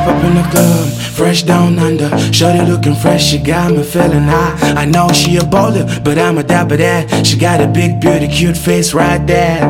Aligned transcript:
step 0.00 0.16
up 0.16 0.24
in 0.24 0.34
the 0.34 0.42
club, 0.50 0.88
fresh 0.88 1.42
down 1.42 1.78
under. 1.78 2.08
Shorty 2.32 2.60
looking 2.60 2.94
fresh, 2.94 3.24
she 3.24 3.38
got 3.38 3.72
me 3.72 3.82
feeling 3.82 4.24
high. 4.24 4.56
I 4.76 4.84
know 4.84 5.08
she 5.08 5.36
a 5.36 5.40
baller, 5.40 5.84
but 6.04 6.18
I'm 6.18 6.38
a 6.38 6.42
dapper 6.42 6.76
dad. 6.76 7.26
She 7.26 7.36
got 7.38 7.60
a 7.60 7.66
big, 7.66 8.00
beauty, 8.00 8.28
cute 8.28 8.56
face 8.56 8.94
right 8.94 9.24
there. 9.26 9.60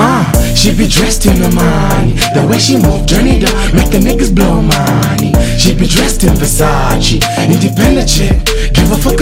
Uh, 0.00 0.24
she 0.54 0.70
be 0.74 0.86
dressed 0.86 1.26
in 1.26 1.40
the 1.40 1.50
money. 1.50 2.14
The 2.34 2.46
way 2.48 2.58
she 2.58 2.76
move, 2.76 3.06
journey 3.06 3.40
down, 3.40 3.74
make 3.74 3.90
the 3.90 3.98
niggas 3.98 4.34
blow 4.34 4.62
money. 4.62 5.32
She 5.58 5.74
be 5.74 5.86
dressed 5.86 6.24
in 6.24 6.34
Versace, 6.34 7.22
independent 7.46 8.08
chick. 8.08 8.38
Give 8.74 8.90
a 8.90 8.96
fuck 8.96 9.20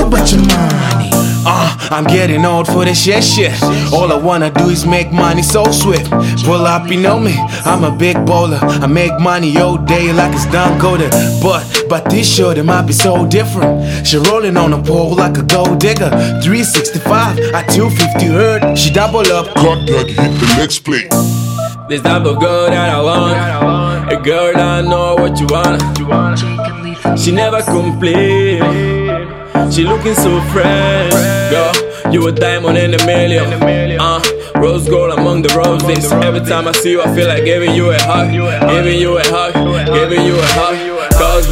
I'm 1.90 2.04
getting 2.04 2.44
old 2.44 2.66
for 2.66 2.84
this 2.84 3.02
shit 3.02 3.22
shit. 3.22 3.52
All 3.92 4.12
I 4.12 4.18
wanna 4.18 4.50
do 4.50 4.68
is 4.68 4.84
make 4.86 5.12
money 5.12 5.42
so 5.42 5.70
swift. 5.70 6.10
Pull 6.44 6.66
up, 6.66 6.90
you 6.90 7.00
know 7.00 7.18
me. 7.18 7.34
I'm 7.64 7.84
a 7.84 7.96
big 7.96 8.16
bowler. 8.26 8.58
I 8.62 8.86
make 8.86 9.18
money 9.20 9.56
all 9.58 9.76
day 9.76 10.12
like 10.12 10.32
it's 10.34 10.46
done 10.46 10.78
golden. 10.80 11.10
But 11.40 11.64
but 11.88 12.10
this 12.10 12.26
shorty 12.34 12.62
might 12.62 12.86
be 12.86 12.92
so 12.92 13.26
different. 13.26 14.06
She 14.06 14.16
rolling 14.18 14.56
on 14.56 14.72
a 14.72 14.82
pole 14.82 15.14
like 15.14 15.38
a 15.38 15.42
gold 15.42 15.78
digger. 15.80 16.10
365 16.42 17.38
at 17.54 17.68
250 17.70 18.26
hurt. 18.26 18.76
She 18.76 18.90
double 18.90 19.26
up. 19.32 19.46
Cut 19.54 19.86
that, 19.86 20.06
hit 20.08 20.16
the 20.16 20.54
next 20.58 20.80
plate. 20.80 21.10
This 21.88 22.02
type 22.02 22.24
of 22.24 22.40
girl 22.40 22.66
that 22.66 22.90
I 22.90 23.00
want. 23.00 24.12
A 24.12 24.16
girl 24.20 24.52
that 24.52 24.84
know 24.84 25.14
what 25.14 25.38
you 25.38 25.46
want. 25.46 25.80
She 27.18 27.30
never 27.30 27.62
complain. 27.62 29.05
She 29.70 29.84
looking 29.84 30.14
so 30.14 30.40
fresh. 30.52 31.12
Girl, 31.50 32.12
you 32.12 32.26
a 32.28 32.32
diamond 32.32 32.78
in 32.78 32.94
a 32.94 33.04
million. 33.04 33.46
Uh, 34.00 34.22
rose 34.56 34.88
gold 34.88 35.18
among 35.18 35.42
the 35.42 35.50
roses. 35.54 36.10
Every 36.12 36.40
time 36.40 36.66
I 36.66 36.72
see 36.72 36.92
you, 36.92 37.02
I 37.02 37.14
feel 37.14 37.28
like 37.28 37.44
giving 37.44 37.74
you 37.74 37.90
a 37.90 37.98
hug. 38.00 38.30
Giving 38.30 38.98
you 39.00 39.18
a 39.18 39.22
hug. 39.24 39.52
Giving 39.92 40.24
you 40.24 40.36
a 40.38 40.46
hug. 40.46 40.55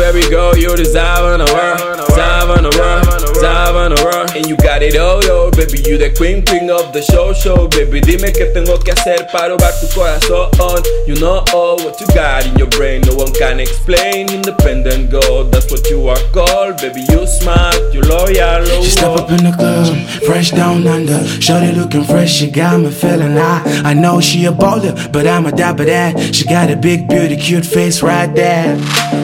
Cause 0.04 0.12
baby 0.12 0.28
girl, 0.28 0.54
you 0.56 0.76
deserve 0.76 1.38
the 1.38 1.48
world. 1.48 1.96
Deserve 2.08 2.60
the 2.60 2.72
world. 2.76 3.04
Deserve 3.32 3.88
the 3.88 4.00
world. 4.04 4.36
And 4.36 4.46
you 4.46 4.56
got 4.58 4.82
it 4.82 4.96
all, 4.96 5.24
yo, 5.24 5.50
baby. 5.52 5.80
You 5.88 5.96
the 5.96 6.12
queen, 6.12 6.44
queen 6.44 6.68
of 6.68 6.92
the 6.92 7.00
show, 7.00 7.32
show, 7.32 7.68
baby. 7.68 8.00
Dime 8.00 8.30
qué 8.32 8.52
tengo 8.52 8.76
que 8.84 8.92
hacer 8.92 9.26
para 9.32 9.56
robar 9.56 9.72
tu 9.80 9.86
corazón. 9.96 10.84
You 11.06 11.14
know 11.16 11.42
all 11.54 11.76
what 11.78 11.98
you 12.00 12.06
got 12.08 12.44
in 12.44 12.54
your 12.58 12.68
brain, 12.68 13.00
no 13.06 13.14
one 13.14 13.32
can 13.32 13.60
explain. 13.60 14.28
Independent 14.28 15.10
girl, 15.10 15.44
that's 15.44 15.70
what 15.70 15.88
you 15.88 16.08
are 16.08 16.20
called. 16.32 16.76
Baby, 16.82 17.06
you 17.08 17.26
smart, 17.26 17.76
you 17.94 18.02
loyal. 18.02 18.66
She 18.82 18.90
step 18.90 19.16
up 19.16 19.30
in 19.30 19.44
the 19.44 19.56
club, 19.56 19.96
fresh 20.26 20.50
down 20.50 20.86
under. 20.86 21.24
Shorty 21.40 21.72
looking 21.72 22.04
fresh, 22.04 22.30
she 22.30 22.50
got 22.50 22.78
me 22.78 22.90
feeling 22.90 23.36
high. 23.36 23.62
I 23.82 23.94
know 23.94 24.20
she 24.20 24.44
a 24.44 24.52
baller, 24.52 24.92
but 25.12 25.26
I'm 25.26 25.46
a 25.46 25.52
dapper 25.52 25.86
that. 25.86 26.34
She 26.34 26.44
got 26.44 26.70
a 26.70 26.76
big, 26.76 27.08
beauty, 27.08 27.36
cute 27.36 27.64
face 27.64 28.02
right 28.02 28.32
there. 28.34 28.76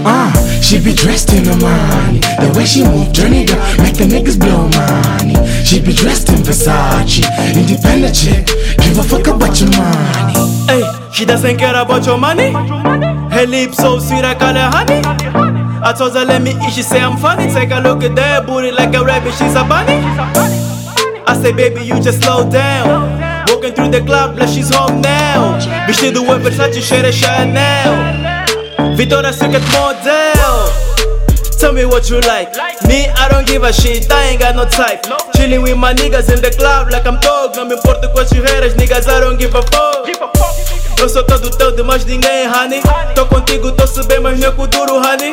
Uh, 0.06 0.32
she 0.70 0.78
be 0.78 0.94
dressed 0.94 1.32
in 1.32 1.42
money. 1.58 2.20
The 2.38 2.54
way 2.56 2.64
she 2.64 2.84
move, 2.84 3.10
journey 3.10 3.44
down, 3.44 3.58
make 3.82 3.98
the 3.98 4.06
niggas 4.06 4.38
blow 4.38 4.70
money. 4.70 5.34
She 5.66 5.82
be 5.82 5.92
dressed 5.92 6.28
in 6.28 6.46
Versace, 6.46 7.26
independent 7.58 8.14
chick. 8.14 8.46
Give 8.78 8.96
a 8.96 9.02
fuck 9.02 9.26
about 9.26 9.58
your 9.58 9.68
money. 9.74 10.30
Hey, 10.70 10.86
she 11.12 11.24
doesn't 11.24 11.56
care 11.56 11.74
about 11.74 12.06
your 12.06 12.18
money. 12.18 12.52
Her 13.34 13.46
lips 13.46 13.78
so 13.78 13.98
sweet, 13.98 14.24
I 14.24 14.36
call 14.38 14.54
her 14.54 14.70
honey. 14.70 15.02
I 15.82 15.92
told 15.92 16.14
her 16.14 16.24
let 16.24 16.40
me 16.40 16.52
eat, 16.52 16.72
she 16.72 16.82
say 16.82 17.00
I'm 17.00 17.16
funny. 17.16 17.52
Take 17.52 17.72
a 17.72 17.80
look 17.80 18.04
at 18.04 18.14
that 18.14 18.46
booty 18.46 18.70
like 18.70 18.94
a 18.94 19.04
rabbit, 19.04 19.34
she's 19.34 19.56
a 19.56 19.64
bunny. 19.64 19.98
I 21.26 21.36
say 21.42 21.50
baby 21.50 21.82
you 21.82 22.00
just 22.00 22.22
slow 22.22 22.48
down. 22.48 23.18
Walking 23.48 23.74
through 23.74 23.90
the 23.90 24.02
club 24.02 24.38
like 24.38 24.48
she's 24.48 24.72
home 24.72 25.00
now. 25.00 25.58
Vestido 25.88 26.22
é 26.32 26.38
Versace, 26.38 26.80
cheira 26.80 27.10
Chanel. 27.10 28.39
Victoria's 28.96 29.38
Secret 29.38 29.62
model. 29.72 30.68
Tell 31.58 31.72
me 31.72 31.84
what 31.84 32.08
you 32.08 32.20
like. 32.22 32.54
Me, 32.88 33.08
I 33.08 33.28
don't 33.28 33.46
give 33.46 33.62
a 33.62 33.72
shit, 33.72 34.10
I 34.10 34.30
ain't 34.30 34.40
got 34.40 34.56
no 34.56 34.64
type. 34.64 35.02
Chilling 35.36 35.62
with 35.62 35.76
my 35.76 35.92
niggas 35.92 36.32
in 36.32 36.40
the 36.40 36.50
club 36.56 36.90
like 36.90 37.06
I'm 37.06 37.20
dog. 37.20 37.54
Não 37.56 37.66
me 37.66 37.74
importa 37.74 38.08
com 38.08 38.18
as 38.20 38.28
churreiras, 38.28 38.74
niggas, 38.74 39.06
I 39.06 39.20
don't 39.20 39.38
give 39.38 39.56
a 39.56 39.62
fuck. 39.62 40.08
Eu 41.00 41.08
sou 41.08 41.22
todo 41.24 41.50
teu, 41.50 41.72
de 41.72 41.82
mais 41.82 42.04
ninguém, 42.04 42.46
honey. 42.46 42.82
Tô 43.14 43.26
contigo, 43.26 43.72
tô 43.72 43.84
bem, 44.04 44.20
mas 44.20 44.38
não 44.38 44.48
é 44.48 44.66
duro, 44.66 44.96
honey. 44.96 45.29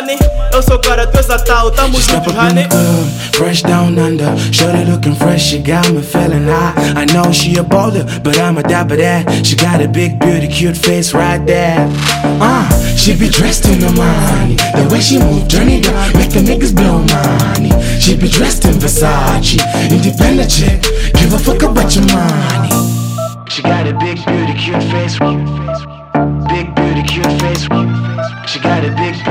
Money. 0.00 0.18
Eu 0.52 0.62
sou 0.62 0.78
cara, 0.78 1.06
tu 1.06 1.18
és 1.18 1.30
a 1.30 1.38
tal, 1.38 1.70
tamo 1.70 1.98
Step 2.00 2.26
up 2.26 2.30
in 2.30 2.36
honey. 2.36 2.62
the 2.62 2.68
club, 2.68 3.06
fresh 3.32 3.62
down 3.62 3.98
under. 3.98 4.36
Shorty 4.52 4.84
looking 4.84 5.14
fresh, 5.14 5.42
she 5.42 5.58
got 5.58 5.90
me 5.90 6.02
feeling 6.02 6.46
high. 6.46 6.74
I 6.96 7.04
know 7.12 7.32
she 7.32 7.56
a 7.58 7.62
baller, 7.64 8.04
but 8.22 8.38
I'm 8.38 8.58
a 8.58 8.62
dapper 8.62 8.96
that. 8.96 9.44
She 9.44 9.56
got 9.56 9.80
a 9.80 9.88
big, 9.88 10.18
beauty, 10.18 10.48
cute 10.48 10.76
face 10.76 11.14
right 11.14 11.44
there. 11.46 11.88
Uh, 12.40 12.68
she 12.96 13.14
be 13.16 13.28
dressed 13.28 13.66
in 13.66 13.80
the 13.80 13.92
money. 13.92 14.56
The 14.56 14.88
way 14.90 15.00
she 15.00 15.18
move, 15.18 15.48
journey 15.48 15.80
down, 15.80 16.12
make 16.14 16.30
the 16.30 16.40
niggas 16.40 16.74
blow 16.74 16.98
money. 17.00 17.72
She 18.00 18.16
be 18.16 18.28
dressed 18.28 18.64
in 18.64 18.74
Versace, 18.78 19.60
independent 19.90 20.50
chick. 20.50 20.82
Give 21.14 21.32
a 21.32 21.38
fuck 21.38 21.62
about 21.62 21.94
your 21.94 22.06
money. 22.06 22.70
She 23.48 23.62
got 23.62 23.86
a 23.86 23.92
big, 23.94 24.24
beauty, 24.26 24.54
cute 24.54 24.82
face. 24.92 25.18
Big, 26.48 26.74
beauty, 26.74 27.02
cute 27.02 27.32
face, 27.40 27.68
cute 27.68 27.90
face. 28.04 28.46
She 28.46 28.58
got 28.60 28.84
a 28.84 28.90
big 28.96 29.14
cute 29.14 29.24
face. 29.24 29.25